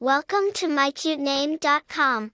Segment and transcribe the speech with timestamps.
[0.00, 2.30] Welcome to mycutename.com.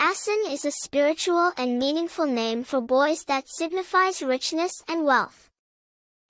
[0.00, 5.50] Yassin is a spiritual and meaningful name for boys that signifies richness and wealth.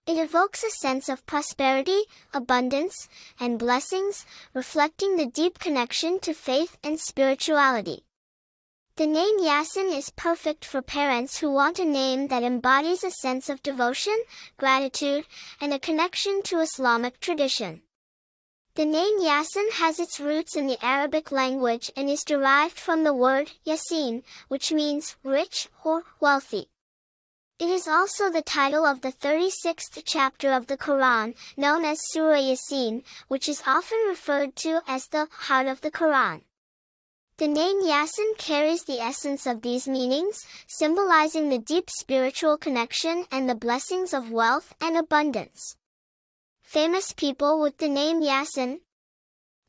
[0.06, 2.02] It evokes a sense of prosperity,
[2.34, 3.08] abundance,
[3.40, 8.04] and blessings, reflecting the deep connection to faith and spirituality.
[8.96, 13.48] The name Yassin is perfect for parents who want a name that embodies a sense
[13.48, 14.22] of devotion,
[14.58, 15.24] gratitude,
[15.58, 17.80] and a connection to Islamic tradition.
[18.76, 23.14] The name Yassin has its roots in the Arabic language and is derived from the
[23.14, 26.66] word Yasin, which means rich or wealthy.
[27.60, 32.40] It is also the title of the 36th chapter of the Quran, known as Surah
[32.40, 36.42] Yasin, which is often referred to as the heart of the Quran.
[37.36, 43.48] The name Yassin carries the essence of these meanings, symbolizing the deep spiritual connection and
[43.48, 45.76] the blessings of wealth and abundance.
[46.74, 48.80] Famous people with the name Yassin.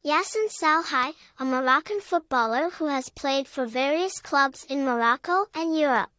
[0.03, 6.09] Yasin Salhai, a Moroccan footballer who has played for various clubs in Morocco and Europe.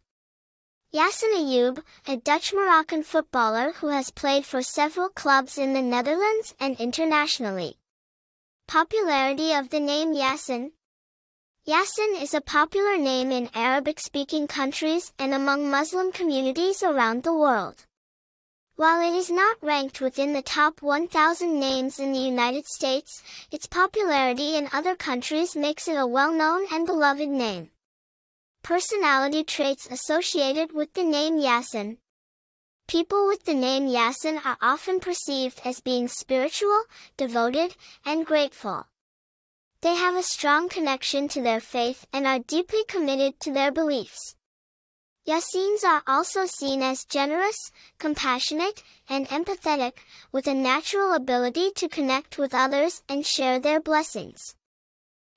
[0.94, 6.78] Yassin Ayoub, a Dutch-Moroccan footballer who has played for several clubs in the Netherlands and
[6.78, 7.78] internationally.
[8.68, 10.70] Popularity of the name Yassin.
[11.66, 17.86] Yassin is a popular name in Arabic-speaking countries and among Muslim communities around the world.
[18.77, 23.66] While it is not ranked within the top 1,000 names in the United States, its
[23.66, 27.70] popularity in other countries makes it a well-known and beloved name.
[28.62, 31.96] Personality traits associated with the name Yassin.
[32.86, 36.83] People with the name Yassin are often perceived as being spiritual,
[37.16, 38.88] devoted, and grateful.
[39.80, 44.36] They have a strong connection to their faith and are deeply committed to their beliefs.
[45.27, 49.94] Yassins are also seen as generous, compassionate, and empathetic,
[50.30, 54.55] with a natural ability to connect with others and share their blessings.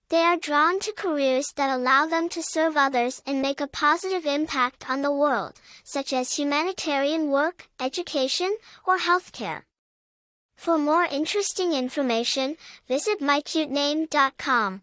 [0.09, 4.25] They are drawn to careers that allow them to serve others and make a positive
[4.25, 9.63] impact on the world, such as humanitarian work, education, or healthcare.
[10.55, 14.81] For more interesting information, visit mycutename.com.